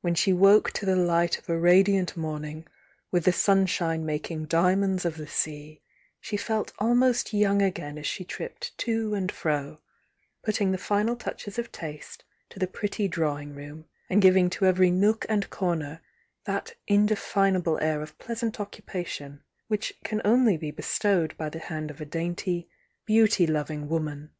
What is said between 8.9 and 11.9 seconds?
and fro, putting the final touches of